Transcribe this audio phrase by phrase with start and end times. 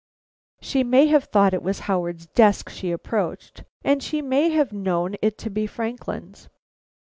[0.61, 5.15] She may have thought it was Howard's desk she approached, and she may have known
[5.21, 6.49] it to be Franklin's.